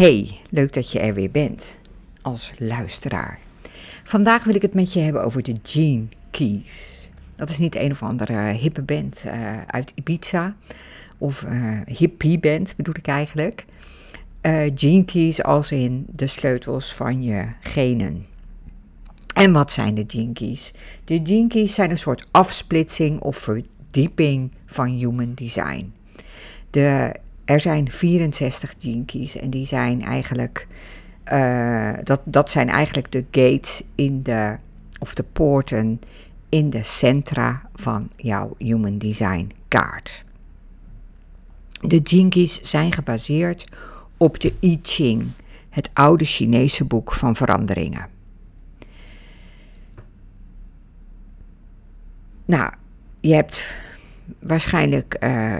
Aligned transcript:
Hey, 0.00 0.40
leuk 0.50 0.72
dat 0.72 0.92
je 0.92 0.98
er 0.98 1.14
weer 1.14 1.30
bent 1.30 1.76
als 2.22 2.52
luisteraar. 2.58 3.38
Vandaag 4.04 4.44
wil 4.44 4.54
ik 4.54 4.62
het 4.62 4.74
met 4.74 4.92
je 4.92 5.00
hebben 5.00 5.24
over 5.24 5.42
de 5.42 5.54
Gene 5.62 6.04
Keys. 6.30 7.08
Dat 7.36 7.50
is 7.50 7.58
niet 7.58 7.74
een 7.74 7.90
of 7.90 8.02
andere 8.02 8.32
hippe 8.32 8.82
band 8.82 9.22
uh, 9.26 9.62
uit 9.66 9.92
Ibiza, 9.94 10.56
of 11.18 11.42
uh, 11.42 11.80
hippie 11.86 12.38
band 12.38 12.76
bedoel 12.76 12.94
ik 12.98 13.06
eigenlijk. 13.06 13.64
Uh, 14.42 14.70
gene 14.74 15.04
Keys 15.04 15.42
als 15.42 15.72
in 15.72 16.06
de 16.10 16.26
sleutels 16.26 16.94
van 16.94 17.22
je 17.22 17.46
genen. 17.60 18.26
En 19.34 19.52
wat 19.52 19.72
zijn 19.72 19.94
de 19.94 20.04
Gene 20.06 20.32
Keys? 20.32 20.72
De 21.04 21.20
Gene 21.22 21.48
Keys 21.48 21.74
zijn 21.74 21.90
een 21.90 21.98
soort 21.98 22.28
afsplitsing 22.30 23.20
of 23.20 23.36
verdieping 23.36 24.50
van 24.66 24.88
human 24.88 25.34
design. 25.34 25.92
De 26.70 27.12
er 27.50 27.60
zijn 27.60 27.90
64 27.90 28.74
gene 28.78 29.04
keys 29.04 29.36
en 29.36 29.50
die 29.50 29.66
zijn 29.66 30.02
eigenlijk, 30.02 30.66
uh, 31.32 31.92
dat, 32.04 32.20
dat 32.24 32.50
zijn 32.50 32.68
eigenlijk 32.68 33.12
de 33.12 33.24
gates 33.30 33.82
in 33.94 34.22
de, 34.22 34.56
of 34.98 35.14
de 35.14 35.22
poorten 35.22 36.00
in 36.48 36.70
de 36.70 36.82
centra 36.82 37.62
van 37.74 38.10
jouw 38.16 38.54
Human 38.58 38.98
Design 38.98 39.50
kaart. 39.68 40.24
De 41.80 42.28
keys 42.28 42.60
zijn 42.62 42.92
gebaseerd 42.92 43.68
op 44.16 44.40
de 44.40 44.52
I 44.60 44.78
Ching, 44.82 45.26
het 45.70 45.90
oude 45.92 46.24
Chinese 46.24 46.84
boek 46.84 47.12
van 47.12 47.36
veranderingen. 47.36 48.06
Nou, 52.44 52.72
je 53.20 53.34
hebt 53.34 53.74
waarschijnlijk 54.38 55.16
uh, 55.20 55.56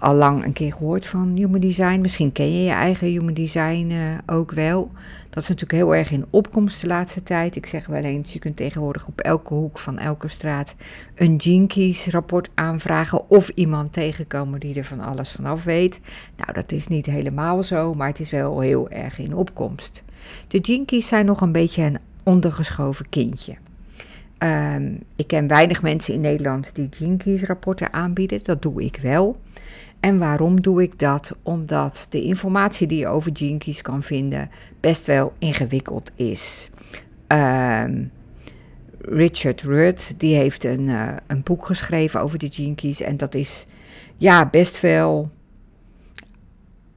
al 0.00 0.14
lang 0.14 0.44
een 0.44 0.52
keer 0.52 0.72
gehoord 0.72 1.06
van 1.06 1.32
Human 1.36 1.60
Design. 1.60 2.00
Misschien 2.00 2.32
ken 2.32 2.52
je 2.52 2.64
je 2.64 2.70
eigen 2.70 3.06
Human 3.06 3.34
Design 3.34 3.90
uh, 3.90 3.98
ook 4.26 4.52
wel. 4.52 4.90
Dat 5.30 5.42
is 5.42 5.48
natuurlijk 5.48 5.78
heel 5.78 5.94
erg 5.94 6.10
in 6.10 6.24
opkomst 6.30 6.80
de 6.80 6.86
laatste 6.86 7.22
tijd. 7.22 7.56
Ik 7.56 7.66
zeg 7.66 7.86
wel 7.86 8.02
eens, 8.02 8.32
je 8.32 8.38
kunt 8.38 8.56
tegenwoordig 8.56 9.06
op 9.06 9.20
elke 9.20 9.54
hoek 9.54 9.78
van 9.78 9.98
elke 9.98 10.28
straat 10.28 10.74
een 11.14 11.36
Jinkies 11.36 12.06
rapport 12.06 12.50
aanvragen 12.54 13.30
of 13.30 13.48
iemand 13.48 13.92
tegenkomen 13.92 14.60
die 14.60 14.74
er 14.74 14.84
van 14.84 15.00
alles 15.00 15.32
vanaf 15.32 15.64
weet. 15.64 16.00
Nou, 16.36 16.52
dat 16.52 16.72
is 16.72 16.86
niet 16.86 17.06
helemaal 17.06 17.62
zo, 17.62 17.94
maar 17.94 18.08
het 18.08 18.20
is 18.20 18.30
wel 18.30 18.60
heel 18.60 18.90
erg 18.90 19.18
in 19.18 19.34
opkomst. 19.34 20.02
De 20.48 20.58
Jinkies 20.58 21.06
zijn 21.06 21.26
nog 21.26 21.40
een 21.40 21.52
beetje 21.52 21.82
een 21.82 21.98
ondergeschoven 22.22 23.08
kindje. 23.08 23.54
Um, 24.38 24.98
ik 25.16 25.26
ken 25.26 25.46
weinig 25.46 25.82
mensen 25.82 26.14
in 26.14 26.20
Nederland 26.20 26.74
die 26.74 26.88
Jinkies 26.88 27.42
rapporten 27.42 27.92
aanbieden. 27.92 28.40
Dat 28.42 28.62
doe 28.62 28.82
ik 28.84 28.98
wel. 29.02 29.40
En 30.00 30.18
waarom 30.18 30.60
doe 30.60 30.82
ik 30.82 30.98
dat? 30.98 31.36
Omdat 31.42 32.06
de 32.10 32.22
informatie 32.22 32.86
die 32.86 32.98
je 32.98 33.06
over 33.06 33.32
Jinkies 33.32 33.82
kan 33.82 34.02
vinden 34.02 34.50
best 34.80 35.06
wel 35.06 35.32
ingewikkeld 35.38 36.10
is. 36.14 36.70
Um, 37.28 38.10
Richard 38.98 39.62
Rudd, 39.62 40.18
die 40.18 40.34
heeft 40.34 40.64
een, 40.64 40.88
uh, 40.88 41.12
een 41.26 41.42
boek 41.42 41.66
geschreven 41.66 42.20
over 42.20 42.38
de 42.38 42.46
Jinkies. 42.46 43.00
En 43.00 43.16
dat 43.16 43.34
is 43.34 43.66
ja, 44.16 44.46
best 44.46 44.80
wel. 44.80 45.30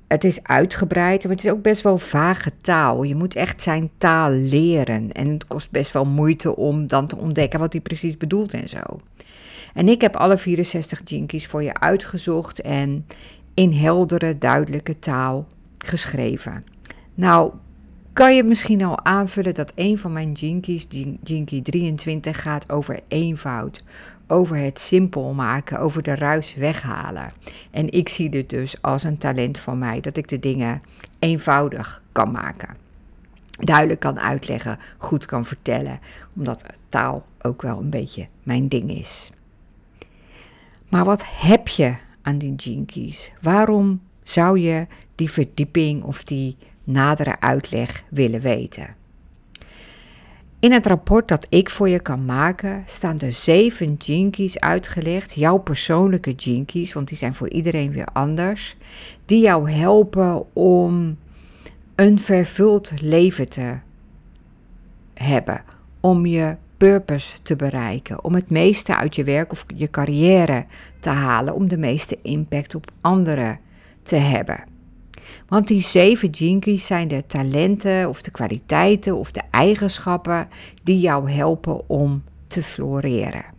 Het 0.07 0.23
is 0.23 0.43
uitgebreid, 0.43 1.23
maar 1.23 1.31
het 1.31 1.45
is 1.45 1.51
ook 1.51 1.61
best 1.61 1.81
wel 1.81 1.97
vage 1.97 2.51
taal. 2.61 3.03
Je 3.03 3.15
moet 3.15 3.35
echt 3.35 3.61
zijn 3.61 3.89
taal 3.97 4.31
leren. 4.31 5.11
En 5.11 5.29
het 5.29 5.47
kost 5.47 5.71
best 5.71 5.93
wel 5.93 6.05
moeite 6.05 6.55
om 6.55 6.87
dan 6.87 7.07
te 7.07 7.17
ontdekken 7.17 7.59
wat 7.59 7.73
hij 7.73 7.81
precies 7.81 8.17
bedoelt 8.17 8.53
en 8.53 8.69
zo. 8.69 8.79
En 9.73 9.87
ik 9.87 10.01
heb 10.01 10.15
alle 10.15 10.37
64 10.37 11.01
jinkies 11.05 11.47
voor 11.47 11.63
je 11.63 11.73
uitgezocht 11.73 12.61
en 12.61 13.05
in 13.53 13.71
heldere, 13.71 14.37
duidelijke 14.37 14.99
taal 14.99 15.47
geschreven. 15.77 16.65
Nou, 17.13 17.53
kan 18.13 18.35
je 18.35 18.43
misschien 18.43 18.83
al 18.83 19.05
aanvullen 19.05 19.53
dat 19.53 19.71
een 19.75 19.97
van 19.97 20.13
mijn 20.13 20.31
jinkies, 20.31 20.87
Jinky 21.23 21.61
23, 21.61 22.41
gaat 22.41 22.71
over 22.71 22.99
eenvoud, 23.07 23.83
over 24.27 24.57
het 24.57 24.79
simpel 24.79 25.33
maken, 25.33 25.79
over 25.79 26.03
de 26.03 26.15
ruis 26.15 26.55
weghalen. 26.55 27.31
En 27.71 27.91
ik 27.91 28.09
zie 28.09 28.29
dit 28.29 28.49
dus 28.49 28.81
als 28.81 29.03
een 29.03 29.17
talent 29.17 29.59
van 29.59 29.77
mij, 29.77 30.01
dat 30.01 30.17
ik 30.17 30.27
de 30.27 30.39
dingen 30.39 30.81
eenvoudig 31.19 32.01
kan 32.11 32.31
maken. 32.31 32.75
Duidelijk 33.59 33.99
kan 33.99 34.19
uitleggen, 34.19 34.79
goed 34.97 35.25
kan 35.25 35.45
vertellen, 35.45 35.99
omdat 36.35 36.65
taal 36.89 37.25
ook 37.41 37.61
wel 37.61 37.79
een 37.79 37.89
beetje 37.89 38.27
mijn 38.43 38.67
ding 38.67 38.91
is. 38.91 39.31
Maar 40.93 41.05
wat 41.05 41.25
heb 41.27 41.67
je 41.67 41.95
aan 42.21 42.37
die 42.37 42.85
keys? 42.85 43.31
Waarom 43.41 44.01
zou 44.23 44.59
je 44.59 44.87
die 45.15 45.29
verdieping 45.31 46.03
of 46.03 46.23
die 46.23 46.57
nadere 46.83 47.39
uitleg 47.39 48.03
willen 48.09 48.39
weten? 48.39 48.95
In 50.59 50.71
het 50.71 50.85
rapport 50.85 51.27
dat 51.27 51.47
ik 51.49 51.69
voor 51.69 51.89
je 51.89 51.99
kan 51.99 52.25
maken 52.25 52.83
staan 52.85 53.15
de 53.15 53.31
zeven 53.31 53.97
keys 54.31 54.59
uitgelegd, 54.59 55.33
jouw 55.33 55.57
persoonlijke 55.57 56.35
keys, 56.65 56.93
want 56.93 57.07
die 57.07 57.17
zijn 57.17 57.33
voor 57.33 57.49
iedereen 57.49 57.91
weer 57.91 58.07
anders, 58.13 58.75
die 59.25 59.41
jou 59.41 59.71
helpen 59.71 60.55
om 60.55 61.17
een 61.95 62.19
vervuld 62.19 62.91
leven 63.01 63.49
te 63.49 63.77
hebben, 65.13 65.63
om 65.99 66.25
je 66.25 66.55
purpose 66.83 67.41
te 67.41 67.55
bereiken, 67.55 68.23
om 68.23 68.33
het 68.33 68.49
meeste 68.49 68.95
uit 68.95 69.15
je 69.15 69.23
werk 69.23 69.51
of 69.51 69.65
je 69.75 69.89
carrière 69.89 70.65
te 70.99 71.09
halen, 71.09 71.55
om 71.55 71.69
de 71.69 71.77
meeste 71.77 72.17
impact 72.21 72.75
op 72.75 72.91
anderen 73.01 73.59
te 74.01 74.15
hebben. 74.15 74.63
Want 75.47 75.67
die 75.67 75.81
zeven 75.81 76.29
jinkies 76.29 76.85
zijn 76.85 77.07
de 77.07 77.25
talenten 77.25 78.09
of 78.09 78.21
de 78.21 78.31
kwaliteiten 78.31 79.15
of 79.15 79.31
de 79.31 79.41
eigenschappen 79.51 80.47
die 80.83 80.99
jou 80.99 81.31
helpen 81.31 81.89
om 81.89 82.23
te 82.47 82.63
floreren. 82.63 83.52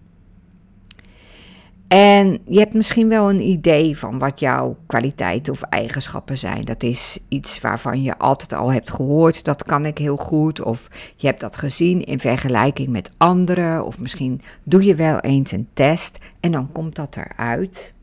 En 1.88 2.38
je 2.44 2.58
hebt 2.58 2.74
misschien 2.74 3.08
wel 3.08 3.30
een 3.30 3.48
idee 3.48 3.98
van 3.98 4.18
wat 4.18 4.40
jouw 4.40 4.76
kwaliteiten 4.86 5.52
of 5.52 5.62
eigenschappen 5.62 6.38
zijn. 6.38 6.64
Dat 6.64 6.82
is 6.82 7.18
iets 7.28 7.60
waarvan 7.60 8.02
je 8.02 8.18
altijd 8.18 8.52
al 8.52 8.72
hebt 8.72 8.90
gehoord, 8.90 9.44
dat 9.44 9.62
kan 9.62 9.86
ik 9.86 9.98
heel 9.98 10.16
goed. 10.16 10.62
Of 10.62 10.88
je 11.16 11.26
hebt 11.26 11.40
dat 11.40 11.56
gezien 11.56 12.04
in 12.04 12.20
vergelijking 12.20 12.88
met 12.88 13.10
anderen. 13.16 13.84
Of 13.84 13.98
misschien 13.98 14.40
doe 14.62 14.84
je 14.84 14.94
wel 14.94 15.18
eens 15.18 15.52
een 15.52 15.68
test 15.72 16.18
en 16.40 16.52
dan 16.52 16.72
komt 16.72 16.96
dat 16.96 17.16
eruit. 17.16 17.94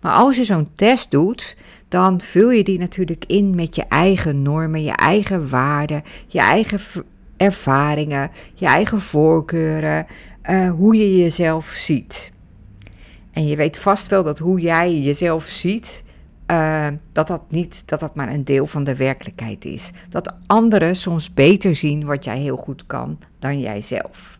Maar 0.00 0.12
als 0.12 0.36
je 0.36 0.44
zo'n 0.44 0.68
test 0.74 1.10
doet, 1.10 1.56
dan 1.88 2.20
vul 2.20 2.50
je 2.50 2.64
die 2.64 2.78
natuurlijk 2.78 3.24
in 3.26 3.54
met 3.54 3.74
je 3.76 3.84
eigen 3.88 4.42
normen, 4.42 4.82
je 4.82 4.92
eigen 4.92 5.48
waarden, 5.48 6.02
je 6.26 6.40
eigen 6.40 7.04
ervaringen, 7.36 8.30
je 8.54 8.66
eigen 8.66 9.00
voorkeuren, 9.00 10.06
uh, 10.50 10.70
hoe 10.70 10.96
je 10.96 11.16
jezelf 11.16 11.66
ziet. 11.66 12.34
En 13.36 13.46
je 13.46 13.56
weet 13.56 13.78
vast 13.78 14.06
wel 14.08 14.22
dat 14.22 14.38
hoe 14.38 14.60
jij 14.60 14.98
jezelf 14.98 15.44
ziet, 15.44 16.04
uh, 16.50 16.88
dat 17.12 17.26
dat 17.26 17.42
niet, 17.48 17.88
dat 17.88 18.00
dat 18.00 18.14
maar 18.14 18.32
een 18.32 18.44
deel 18.44 18.66
van 18.66 18.84
de 18.84 18.96
werkelijkheid 18.96 19.64
is. 19.64 19.90
Dat 20.08 20.34
anderen 20.46 20.96
soms 20.96 21.34
beter 21.34 21.74
zien 21.74 22.04
wat 22.04 22.24
jij 22.24 22.38
heel 22.38 22.56
goed 22.56 22.86
kan 22.86 23.18
dan 23.38 23.60
jijzelf. 23.60 24.38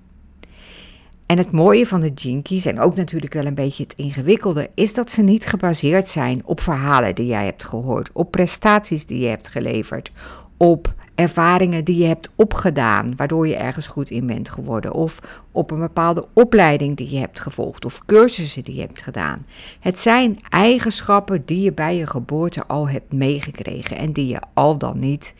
En 1.26 1.38
het 1.38 1.50
mooie 1.50 1.86
van 1.86 2.00
de 2.00 2.12
Jinkies, 2.12 2.66
en 2.66 2.80
ook 2.80 2.96
natuurlijk 2.96 3.34
wel 3.34 3.46
een 3.46 3.54
beetje 3.54 3.82
het 3.82 3.92
ingewikkelde, 3.92 4.70
is 4.74 4.94
dat 4.94 5.10
ze 5.10 5.22
niet 5.22 5.46
gebaseerd 5.46 6.08
zijn 6.08 6.42
op 6.44 6.60
verhalen 6.60 7.14
die 7.14 7.26
jij 7.26 7.44
hebt 7.44 7.64
gehoord, 7.64 8.10
op 8.12 8.30
prestaties 8.30 9.06
die 9.06 9.20
je 9.20 9.28
hebt 9.28 9.48
geleverd, 9.48 10.12
op 10.56 10.94
ervaringen 11.16 11.84
die 11.84 11.96
je 11.96 12.06
hebt 12.06 12.32
opgedaan, 12.34 13.16
waardoor 13.16 13.48
je 13.48 13.56
ergens 13.56 13.86
goed 13.86 14.10
in 14.10 14.26
bent 14.26 14.48
geworden, 14.48 14.92
of 14.92 15.42
op 15.52 15.70
een 15.70 15.78
bepaalde 15.78 16.26
opleiding 16.32 16.96
die 16.96 17.10
je 17.10 17.18
hebt 17.18 17.40
gevolgd, 17.40 17.84
of 17.84 18.04
cursussen 18.06 18.64
die 18.64 18.74
je 18.74 18.80
hebt 18.80 19.02
gedaan. 19.02 19.46
Het 19.80 19.98
zijn 19.98 20.40
eigenschappen 20.48 21.42
die 21.44 21.60
je 21.60 21.72
bij 21.72 21.96
je 21.96 22.06
geboorte 22.06 22.66
al 22.66 22.88
hebt 22.88 23.12
meegekregen 23.12 23.96
en 23.96 24.12
die 24.12 24.26
je 24.26 24.40
al 24.54 24.78
dan 24.78 24.98
niet 24.98 25.34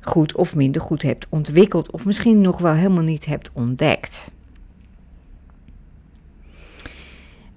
goed 0.00 0.36
of 0.36 0.54
minder 0.54 0.80
goed 0.80 1.02
hebt 1.02 1.26
ontwikkeld, 1.28 1.90
of 1.90 2.04
misschien 2.04 2.40
nog 2.40 2.58
wel 2.58 2.72
helemaal 2.72 3.02
niet 3.02 3.26
hebt 3.26 3.50
ontdekt. 3.52 4.30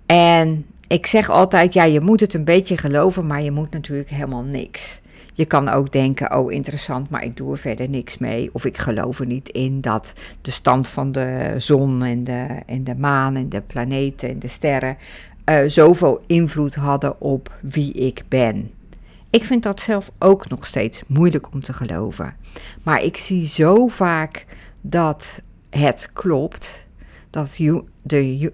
En 0.05 0.65
ik 0.87 1.05
zeg 1.05 1.29
altijd, 1.29 1.73
ja, 1.73 1.83
je 1.83 2.01
moet 2.01 2.19
het 2.19 2.33
een 2.33 2.43
beetje 2.43 2.77
geloven, 2.77 3.27
maar 3.27 3.41
je 3.41 3.51
moet 3.51 3.71
natuurlijk 3.71 4.09
helemaal 4.09 4.43
niks. 4.43 5.01
Je 5.39 5.45
kan 5.45 5.69
ook 5.69 5.91
denken, 5.91 6.37
oh 6.37 6.51
interessant, 6.51 7.09
maar 7.09 7.23
ik 7.23 7.37
doe 7.37 7.51
er 7.51 7.57
verder 7.57 7.89
niks 7.89 8.17
mee. 8.17 8.49
Of 8.53 8.65
ik 8.65 8.77
geloof 8.77 9.19
er 9.19 9.25
niet 9.25 9.49
in 9.49 9.81
dat 9.81 10.13
de 10.41 10.51
stand 10.51 10.87
van 10.87 11.11
de 11.11 11.55
zon 11.57 12.03
en 12.03 12.23
de, 12.23 12.47
en 12.65 12.83
de 12.83 12.95
maan 12.95 13.35
en 13.35 13.49
de 13.49 13.61
planeten 13.61 14.29
en 14.29 14.39
de 14.39 14.47
sterren 14.47 14.97
uh, 15.45 15.61
zoveel 15.67 16.23
invloed 16.27 16.75
hadden 16.75 17.21
op 17.21 17.57
wie 17.61 17.93
ik 17.93 18.23
ben. 18.27 18.71
Ik 19.29 19.43
vind 19.43 19.63
dat 19.63 19.81
zelf 19.81 20.11
ook 20.17 20.49
nog 20.49 20.65
steeds 20.65 21.01
moeilijk 21.07 21.51
om 21.53 21.59
te 21.59 21.73
geloven. 21.73 22.35
Maar 22.83 23.03
ik 23.03 23.17
zie 23.17 23.47
zo 23.47 23.87
vaak 23.87 24.45
dat 24.81 25.41
het 25.69 26.09
klopt, 26.13 26.87
dat 27.29 27.57
je 27.57 27.83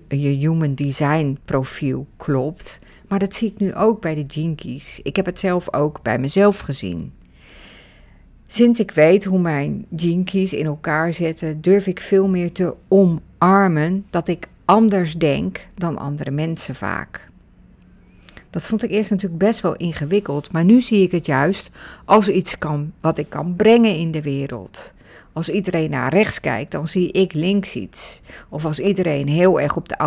human 0.07 0.75
design 0.75 1.37
profiel 1.45 2.07
klopt. 2.17 2.79
Maar 3.07 3.19
dat 3.19 3.33
zie 3.33 3.51
ik 3.51 3.59
nu 3.59 3.75
ook 3.75 4.01
bij 4.01 4.15
de 4.15 4.25
Jinkies. 4.25 4.99
Ik 5.03 5.15
heb 5.15 5.25
het 5.25 5.39
zelf 5.39 5.73
ook 5.73 6.01
bij 6.01 6.19
mezelf 6.19 6.59
gezien. 6.59 7.13
Sinds 8.47 8.79
ik 8.79 8.91
weet 8.91 9.23
hoe 9.23 9.39
mijn 9.39 9.85
jinkies 9.95 10.53
in 10.53 10.65
elkaar 10.65 11.13
zitten, 11.13 11.61
durf 11.61 11.87
ik 11.87 11.99
veel 11.99 12.27
meer 12.27 12.51
te 12.51 12.75
omarmen 12.87 14.05
dat 14.09 14.27
ik 14.27 14.47
anders 14.65 15.13
denk 15.13 15.67
dan 15.75 15.97
andere 15.97 16.31
mensen 16.31 16.75
vaak. 16.75 17.29
Dat 18.49 18.67
vond 18.67 18.83
ik 18.83 18.91
eerst 18.91 19.09
natuurlijk 19.09 19.43
best 19.43 19.61
wel 19.61 19.75
ingewikkeld, 19.75 20.51
maar 20.51 20.63
nu 20.63 20.81
zie 20.81 21.01
ik 21.01 21.11
het 21.11 21.25
juist 21.25 21.69
als 22.05 22.29
iets 22.29 22.57
kan, 22.57 22.93
wat 23.01 23.17
ik 23.17 23.29
kan 23.29 23.55
brengen 23.55 23.95
in 23.97 24.11
de 24.11 24.21
wereld. 24.21 24.93
Als 25.33 25.49
iedereen 25.49 25.89
naar 25.89 26.13
rechts 26.13 26.39
kijkt, 26.39 26.71
dan 26.71 26.87
zie 26.87 27.11
ik 27.11 27.33
links 27.33 27.75
iets. 27.75 28.21
Of 28.49 28.65
als 28.65 28.79
iedereen 28.79 29.27
heel 29.27 29.59
erg 29.59 29.75
op 29.75 29.89
de 29.89 29.97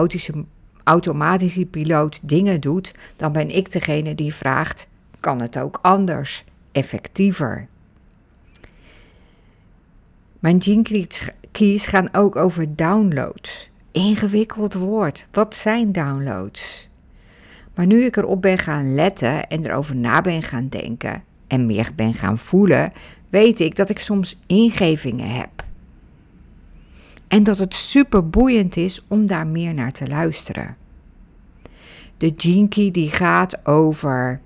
automatische 0.88 1.64
piloot 1.64 2.20
dingen 2.22 2.60
doet, 2.60 2.94
dan 3.16 3.32
ben 3.32 3.56
ik 3.56 3.72
degene 3.72 4.14
die 4.14 4.34
vraagt: 4.34 4.88
kan 5.20 5.40
het 5.40 5.58
ook 5.58 5.78
anders, 5.82 6.44
effectiever? 6.72 7.66
Mijn 10.38 10.62
Gene 10.62 11.06
Keys 11.52 11.86
gaan 11.86 12.14
ook 12.14 12.36
over 12.36 12.76
downloads. 12.76 13.70
Ingewikkeld 13.92 14.74
woord. 14.74 15.26
Wat 15.30 15.54
zijn 15.54 15.92
downloads? 15.92 16.88
Maar 17.74 17.86
nu 17.86 18.04
ik 18.04 18.16
erop 18.16 18.42
ben 18.42 18.58
gaan 18.58 18.94
letten 18.94 19.46
en 19.48 19.66
erover 19.66 19.96
na 19.96 20.20
ben 20.20 20.42
gaan 20.42 20.68
denken 20.68 21.24
en 21.46 21.66
meer 21.66 21.90
ben 21.94 22.14
gaan 22.14 22.38
voelen, 22.38 22.92
weet 23.30 23.60
ik 23.60 23.76
dat 23.76 23.88
ik 23.88 23.98
soms 23.98 24.38
ingevingen 24.46 25.30
heb. 25.30 25.67
En 27.28 27.42
dat 27.42 27.58
het 27.58 27.74
super 27.74 28.28
boeiend 28.28 28.76
is 28.76 29.04
om 29.08 29.26
daar 29.26 29.46
meer 29.46 29.74
naar 29.74 29.92
te 29.92 30.06
luisteren. 30.06 30.76
De 32.16 32.28
Jinky 32.28 32.90
die 32.90 33.10
gaat 33.10 33.66
over 33.66 34.40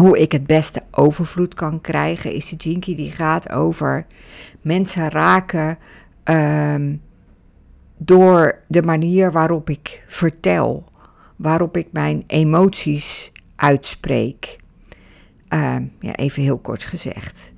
hoe 0.00 0.20
ik 0.20 0.32
het 0.32 0.46
beste 0.46 0.82
overvloed 0.90 1.54
kan 1.54 1.80
krijgen, 1.80 2.32
is 2.32 2.48
de 2.48 2.56
Jinky 2.56 2.94
die 2.94 3.12
gaat 3.12 3.50
over 3.50 4.06
mensen 4.60 5.10
raken 5.10 5.78
um, 6.24 7.02
door 7.96 8.58
de 8.68 8.82
manier 8.82 9.32
waarop 9.32 9.70
ik 9.70 10.04
vertel, 10.06 10.84
waarop 11.36 11.76
ik 11.76 11.88
mijn 11.92 12.24
emoties 12.26 13.32
uitspreek. 13.56 14.56
Uh, 15.48 15.76
ja, 16.00 16.14
even 16.14 16.42
heel 16.42 16.58
kort 16.58 16.84
gezegd. 16.84 17.52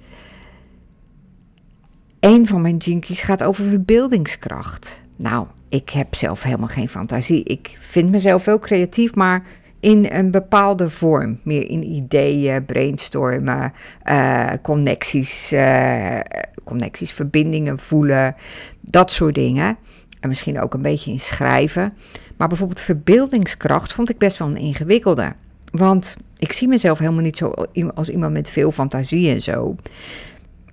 Een 2.27 2.47
van 2.47 2.61
mijn 2.61 2.77
jinkies 2.77 3.21
gaat 3.21 3.45
over 3.45 3.65
verbeeldingskracht. 3.65 5.03
Nou, 5.17 5.47
ik 5.69 5.91
heb 5.91 6.15
zelf 6.15 6.43
helemaal 6.43 6.69
geen 6.69 6.89
fantasie. 6.89 7.45
Ik 7.45 7.77
vind 7.79 8.11
mezelf 8.11 8.45
wel 8.45 8.59
creatief, 8.59 9.15
maar 9.15 9.45
in 9.81 10.07
een 10.11 10.31
bepaalde 10.31 10.91
vorm. 10.91 11.41
Meer 11.43 11.71
in 11.71 11.85
ideeën, 11.85 12.65
brainstormen, 12.65 13.73
uh, 14.05 14.51
connecties, 14.63 15.53
uh, 15.53 16.21
connecties, 16.65 17.13
verbindingen 17.13 17.79
voelen, 17.79 18.35
dat 18.81 19.13
soort 19.13 19.35
dingen. 19.35 19.77
En 20.21 20.29
misschien 20.29 20.61
ook 20.61 20.75
een 20.75 20.83
beetje 20.83 21.11
in 21.11 21.21
schrijven. 21.21 21.93
Maar 22.37 22.49
bijvoorbeeld 22.49 22.81
verbeeldingskracht 22.81 23.93
vond 23.93 24.11
ik 24.11 24.19
best 24.19 24.39
wel 24.39 24.49
een 24.49 24.57
ingewikkelde. 24.57 25.33
Want 25.71 26.17
ik 26.39 26.53
zie 26.53 26.69
mezelf 26.69 26.99
helemaal 26.99 27.23
niet 27.23 27.37
zo 27.37 27.49
als 27.95 28.09
iemand 28.09 28.33
met 28.33 28.51
veel 28.51 28.71
fantasie 28.71 29.31
en 29.31 29.41
zo. 29.41 29.77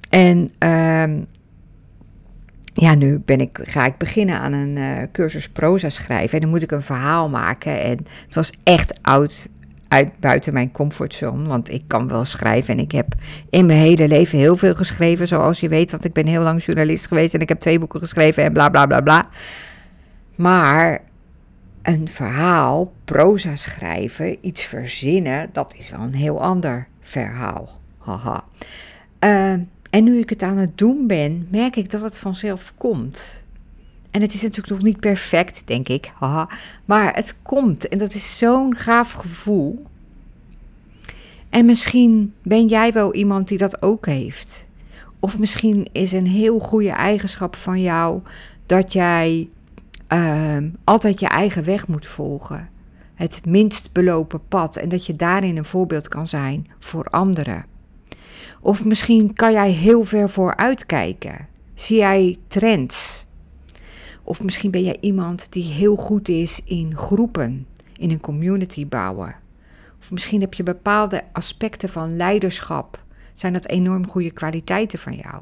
En 0.10 0.50
uh, 0.60 1.04
ja, 2.74 2.96
nu 2.96 3.22
ben 3.26 3.40
ik, 3.40 3.60
ga 3.64 3.86
ik 3.86 3.98
beginnen 3.98 4.40
aan 4.40 4.54
een 4.54 4.78
uh, 4.78 4.98
cursus 5.12 5.50
proza 5.50 5.90
schrijven. 5.90 6.34
En 6.34 6.40
dan 6.40 6.50
moet 6.50 6.64
ik 6.64 6.72
een 6.72 6.82
verhaal 6.82 7.30
maken. 7.30 7.82
En 7.82 7.98
het 8.26 8.36
was 8.36 8.52
echt 8.64 8.94
oud, 9.02 9.48
uit 9.88 10.20
buiten 10.20 10.54
mijn 10.54 10.72
comfortzone. 10.72 11.48
Want 11.48 11.70
ik 11.70 11.84
kan 11.88 12.08
wel 12.08 12.26
schrijven. 12.26 12.74
En 12.74 12.80
ik 12.80 12.92
heb 12.92 13.08
in 13.50 13.66
mijn 13.66 13.80
hele 13.80 14.08
leven 14.08 14.38
heel 14.38 14.58
veel 14.58 14.76
geschreven. 14.76 15.28
Zoals 15.28 15.60
je 15.60 15.68
weet. 15.68 15.92
Want 15.92 16.06
ik 16.06 16.14
ben 16.14 16.28
heel 16.28 16.42
lang 16.42 16.64
journalist 16.64 17.08
geweest. 17.08 17.34
En 17.34 17.40
ik 17.40 17.50
heb 17.50 17.60
twee 17.60 17.80
boeken 17.80 18.00
geschreven. 18.00 18.44
En 18.44 18.54
bla 18.54 18.70
bla 18.70 18.86
bla 18.86 19.02
bla. 19.02 19.28
Maar 20.36 21.02
een 21.82 22.08
verhaal, 22.08 22.94
proza 23.06 23.56
schrijven, 23.56 24.38
iets 24.42 24.64
verzinnen. 24.64 25.50
Dat 25.52 25.74
is 25.78 25.90
wel 25.90 26.00
een 26.00 26.16
heel 26.16 26.42
ander 26.42 26.88
verhaal. 27.02 27.70
Haha. 27.98 28.44
Uh, 29.20 29.54
en 29.94 30.04
nu 30.04 30.20
ik 30.20 30.30
het 30.30 30.44
aan 30.44 30.58
het 30.58 30.78
doen 30.78 31.08
ben, 31.08 31.48
merk 31.52 31.76
ik 31.76 31.90
dat 31.92 32.02
het 32.02 32.18
vanzelf 32.18 32.74
komt. 32.78 33.44
En 34.12 34.22
het 34.22 34.34
is 34.34 34.42
natuurlijk 34.42 34.74
nog 34.74 34.84
niet 34.84 35.00
perfect, 35.00 35.62
denk 35.66 35.88
ik, 35.88 36.12
haha, 36.20 36.50
maar 36.86 37.16
het 37.16 37.36
komt 37.42 37.88
en 37.88 37.98
dat 37.98 38.14
is 38.14 38.38
zo'n 38.38 38.76
gaaf 38.76 39.12
gevoel. 39.12 39.86
En 41.50 41.66
misschien 41.66 42.34
ben 42.42 42.68
jij 42.68 42.92
wel 42.92 43.14
iemand 43.14 43.48
die 43.48 43.58
dat 43.58 43.82
ook 43.82 44.06
heeft. 44.06 44.68
Of 45.20 45.40
misschien 45.40 45.88
is 45.92 46.12
een 46.12 46.28
heel 46.28 46.60
goede 46.60 46.92
eigenschap 46.92 47.56
van 47.56 47.82
jou 47.82 48.22
dat 48.66 48.94
jij 48.94 49.50
uh, 50.14 50.58
altijd 50.84 51.20
je 51.20 51.28
eigen 51.28 51.64
weg 51.64 51.88
moet 51.88 52.06
volgen. 52.06 52.70
Het 53.14 53.46
minst 53.46 53.92
belopen 53.92 54.48
pad 54.48 54.78
en 54.78 54.90
dat 54.90 55.06
je 55.06 55.16
daarin 55.16 55.58
een 55.58 55.66
voorbeeld 55.66 56.08
kan 56.08 56.28
zijn 56.28 56.68
voor 56.80 57.06
anderen. 57.06 57.73
Of 58.66 58.86
misschien 58.86 59.34
kan 59.34 59.52
jij 59.52 59.72
heel 59.72 60.04
ver 60.04 60.30
vooruit 60.30 60.86
kijken. 60.86 61.48
Zie 61.74 61.98
jij 61.98 62.38
trends? 62.48 63.26
Of 64.24 64.44
misschien 64.44 64.72
ben 64.72 64.84
jij 64.84 64.98
iemand 65.00 65.52
die 65.52 65.64
heel 65.64 65.96
goed 65.96 66.30
is 66.30 66.62
in 66.66 66.98
groepen, 66.98 67.68
in 67.98 68.12
een 68.12 68.20
community 68.20 68.88
bouwen. 68.88 69.36
Of 70.00 70.12
misschien 70.12 70.42
heb 70.42 70.54
je 70.54 70.64
bepaalde 70.64 71.24
aspecten 71.32 71.90
van 71.90 72.16
leiderschap. 72.16 73.04
Zijn 73.34 73.54
dat 73.54 73.68
enorm 73.68 74.10
goede 74.10 74.32
kwaliteiten 74.32 75.00
van 75.00 75.16
jou? 75.16 75.42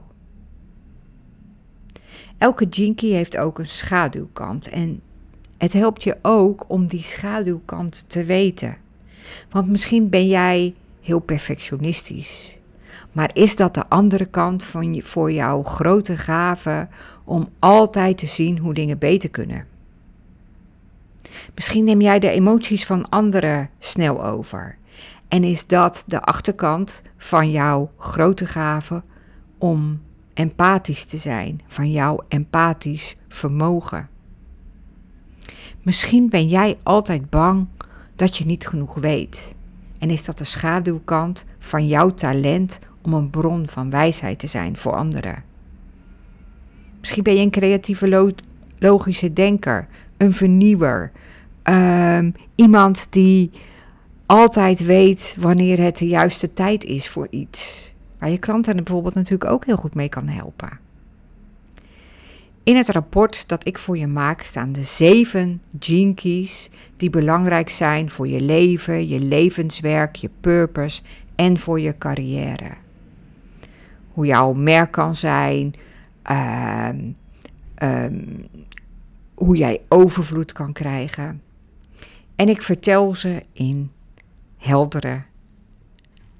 Elke 2.38 2.65
jinky 2.65 3.09
heeft 3.09 3.38
ook 3.38 3.59
een 3.59 3.68
schaduwkant 3.68 4.69
en 4.69 5.01
het 5.57 5.73
helpt 5.73 6.03
je 6.03 6.18
ook 6.21 6.65
om 6.68 6.88
die 6.88 7.03
schaduwkant 7.03 8.09
te 8.09 8.23
weten. 8.23 8.77
Want 9.50 9.69
misschien 9.69 10.09
ben 10.09 10.27
jij 10.27 10.73
heel 11.01 11.19
perfectionistisch. 11.19 12.59
Maar 13.12 13.30
is 13.34 13.56
dat 13.56 13.74
de 13.74 13.90
andere 13.90 14.25
kant 14.25 14.64
van 14.64 14.94
je, 14.94 15.02
voor 15.02 15.31
jouw 15.31 15.64
grote 15.64 16.18
gave 16.18 16.88
om 17.24 17.47
altijd 17.59 18.18
te 18.18 18.26
zien 18.26 18.57
hoe 18.57 18.74
dingen 18.74 18.97
beter 18.97 19.30
kunnen? 19.30 19.66
Misschien 21.56 21.83
neem 21.83 22.02
jij 22.02 22.19
de 22.19 22.30
emoties 22.30 22.85
van 22.85 23.09
anderen 23.09 23.69
snel 23.80 24.26
over. 24.26 24.78
En 25.28 25.44
is 25.44 25.68
dat 25.68 26.04
de 26.07 26.21
achterkant 26.21 27.02
van 27.18 27.52
jouw 27.52 27.92
grote 27.97 28.45
gave 28.45 29.04
om 29.57 30.02
empathisch 30.33 31.06
te 31.06 31.18
zijn, 31.18 31.62
van 31.68 31.92
jouw 31.92 32.24
empathisch 32.28 33.16
vermogen? 33.28 34.09
Misschien 35.81 36.30
ben 36.30 36.47
jij 36.47 36.78
altijd 36.83 37.30
bang 37.30 37.68
dat 38.16 38.38
je 38.38 38.45
niet 38.45 38.68
genoeg 38.68 38.95
weet. 38.95 39.56
En 40.00 40.09
is 40.09 40.26
dat 40.26 40.38
de 40.38 40.44
schaduwkant 40.44 41.45
van 41.61 41.87
jouw 41.87 42.13
talent 42.13 42.80
om 43.01 43.13
een 43.13 43.30
bron 43.30 43.68
van 43.68 43.89
wijsheid 43.89 44.39
te 44.39 44.47
zijn 44.47 44.77
voor 44.77 44.94
anderen. 44.94 45.44
Misschien 46.99 47.23
ben 47.23 47.35
je 47.35 47.41
een 47.41 47.51
creatieve, 47.51 48.33
logische 48.80 49.33
denker, 49.33 49.87
een 50.18 50.33
vernieuwer, 50.33 51.11
um, 51.63 52.33
iemand 52.56 53.11
die 53.11 53.51
altijd 54.25 54.85
weet 54.85 55.35
wanneer 55.39 55.80
het 55.80 55.97
de 55.97 56.07
juiste 56.07 56.53
tijd 56.53 56.83
is 56.83 57.09
voor 57.09 57.27
iets. 57.30 57.94
Waar 58.19 58.30
je 58.30 58.37
klanten 58.37 58.75
bijvoorbeeld 58.75 59.13
natuurlijk 59.13 59.51
ook 59.51 59.65
heel 59.65 59.77
goed 59.77 59.94
mee 59.95 60.09
kan 60.09 60.27
helpen. 60.27 60.80
In 62.63 62.75
het 62.75 62.89
rapport 62.89 63.47
dat 63.47 63.68
ik 63.68 63.77
voor 63.77 63.97
je 63.97 64.07
maak 64.07 64.41
staan 64.41 64.71
de 64.71 64.83
zeven 64.83 65.61
keys 66.15 66.69
die 66.95 67.09
belangrijk 67.09 67.69
zijn 67.69 68.09
voor 68.09 68.27
je 68.27 68.41
leven, 68.41 69.07
je 69.07 69.19
levenswerk, 69.19 70.15
je 70.15 70.30
purpose 70.41 71.01
en 71.42 71.57
voor 71.57 71.80
je 71.80 71.98
carrière 71.98 72.71
hoe 74.14 74.26
jouw 74.26 74.54
merk 74.54 74.92
kan 74.92 75.16
zijn, 75.16 75.74
ehm, 76.21 77.00
ehm, 77.76 78.24
hoe 79.33 79.57
jij 79.57 79.81
overvloed 79.88 80.52
kan 80.52 80.74
krijgen. 80.74 81.42
En 82.36 82.50
ik 82.50 82.62
vertel 82.62 83.16
ze 83.16 83.44
in 83.54 83.92
heldere 84.57 85.21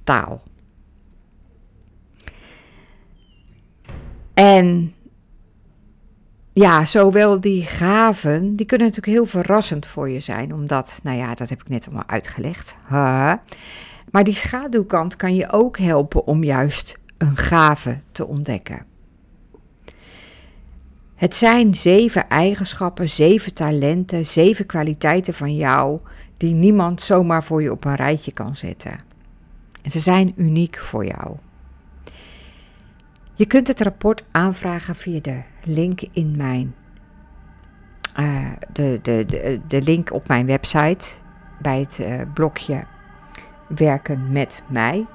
taal. 0.04 0.44
En 4.34 4.94
ja, 6.54 6.86
zowel 6.86 7.40
die 7.40 7.64
gaven, 7.64 8.54
die 8.54 8.66
kunnen 8.66 8.88
natuurlijk 8.88 9.18
heel 9.18 9.26
verrassend 9.26 9.86
voor 9.86 10.10
je 10.10 10.20
zijn, 10.20 10.54
omdat, 10.54 11.00
nou 11.04 11.18
ja, 11.18 11.34
dat 11.34 11.50
heb 11.50 11.62
ik 11.62 11.70
net 11.70 11.86
allemaal 11.86 12.08
uitgelegd. 12.08 12.76
Maar 14.12 14.24
die 14.24 14.36
schaduwkant 14.36 15.16
kan 15.16 15.36
je 15.36 15.52
ook 15.52 15.78
helpen 15.78 16.26
om 16.26 16.44
juist 16.44 17.00
een 17.18 17.38
gave 17.38 18.00
te 18.12 18.28
ontdekken. 18.28 18.86
Het 21.16 21.36
zijn 21.36 21.76
zeven 21.76 22.30
eigenschappen, 22.30 23.10
zeven 23.10 23.54
talenten, 23.54 24.26
zeven 24.26 24.66
kwaliteiten 24.66 25.34
van 25.34 25.56
jou 25.56 26.00
die 26.38 26.54
niemand 26.54 27.02
zomaar 27.02 27.44
voor 27.44 27.62
je 27.62 27.72
op 27.72 27.86
een 27.86 27.96
rijtje 27.96 28.32
kan 28.32 28.56
zetten. 28.56 29.00
En 29.82 29.92
ze 29.92 30.00
zijn 30.00 30.34
uniek 30.36 30.78
voor 30.78 31.06
jou. 31.06 31.36
Je 33.34 33.46
kunt 33.46 33.68
het 33.68 33.82
rapport 33.82 34.24
aanvragen 34.32 34.96
via 34.96 35.20
de 35.20 35.42
link 35.64 36.02
in 36.12 36.38
mijn. 36.38 36.76
Uh, 38.20 38.52
de, 38.74 39.00
de, 39.02 39.26
de, 39.28 39.60
de 39.68 39.82
link 39.82 40.14
op 40.14 40.28
mijn 40.28 40.46
website 40.46 41.06
bij 41.62 41.80
het 41.80 42.00
uh, 42.02 42.22
blokje 42.34 42.84
werken 43.76 44.32
met 44.32 44.64
mij. 44.68 45.06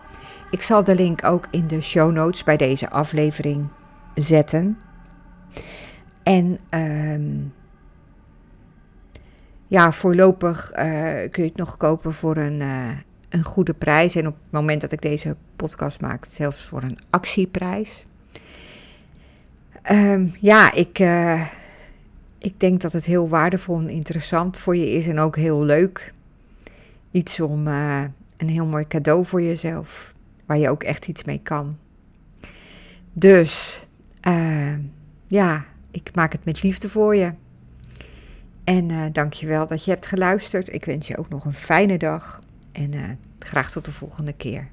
Ik 0.50 0.62
zal 0.62 0.84
de 0.84 0.94
link 0.94 1.24
ook 1.24 1.46
in 1.50 1.66
de 1.66 1.80
show 1.80 2.12
notes 2.12 2.44
bij 2.44 2.56
deze 2.56 2.90
aflevering 2.90 3.68
zetten. 4.14 4.78
En 6.22 6.58
um, 6.70 7.52
ja, 9.66 9.92
voorlopig 9.92 10.70
uh, 10.70 10.76
kun 11.30 11.42
je 11.42 11.48
het 11.48 11.56
nog 11.56 11.76
kopen 11.76 12.12
voor 12.12 12.36
een, 12.36 12.60
uh, 12.60 12.88
een 13.28 13.44
goede 13.44 13.74
prijs. 13.74 14.14
En 14.14 14.26
op 14.26 14.34
het 14.42 14.52
moment 14.52 14.80
dat 14.80 14.92
ik 14.92 15.02
deze 15.02 15.36
podcast 15.56 16.00
maak, 16.00 16.24
zelfs 16.24 16.62
voor 16.62 16.82
een 16.82 16.98
actieprijs. 17.10 18.04
Um, 19.90 20.32
ja, 20.40 20.72
ik, 20.72 20.98
uh, 20.98 21.46
ik 22.38 22.60
denk 22.60 22.80
dat 22.80 22.92
het 22.92 23.04
heel 23.04 23.28
waardevol 23.28 23.78
en 23.78 23.88
interessant 23.88 24.58
voor 24.58 24.76
je 24.76 24.90
is 24.90 25.06
en 25.06 25.18
ook 25.18 25.36
heel 25.36 25.62
leuk. 25.62 26.14
Iets 27.10 27.40
om 27.40 27.68
een 28.36 28.48
heel 28.48 28.66
mooi 28.66 28.86
cadeau 28.86 29.24
voor 29.24 29.42
jezelf, 29.42 30.14
waar 30.46 30.58
je 30.58 30.68
ook 30.68 30.82
echt 30.82 31.08
iets 31.08 31.24
mee 31.24 31.40
kan. 31.42 31.76
Dus 33.12 33.84
ja, 35.26 35.64
ik 35.90 36.10
maak 36.14 36.32
het 36.32 36.44
met 36.44 36.62
liefde 36.62 36.88
voor 36.88 37.16
je. 37.16 37.32
En 38.64 38.88
uh, 38.90 39.04
dankjewel 39.12 39.66
dat 39.66 39.84
je 39.84 39.90
hebt 39.90 40.06
geluisterd. 40.06 40.72
Ik 40.72 40.84
wens 40.84 41.06
je 41.06 41.18
ook 41.18 41.28
nog 41.28 41.44
een 41.44 41.54
fijne 41.54 41.98
dag 41.98 42.40
en 42.72 42.92
uh, 42.92 43.02
graag 43.38 43.70
tot 43.70 43.84
de 43.84 43.92
volgende 43.92 44.32
keer. 44.32 44.68